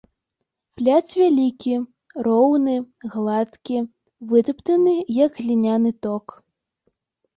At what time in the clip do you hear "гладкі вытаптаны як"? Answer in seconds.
3.17-5.31